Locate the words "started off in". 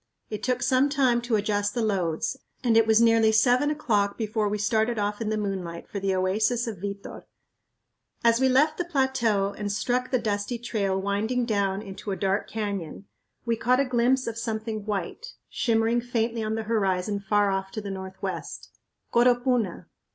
4.57-5.29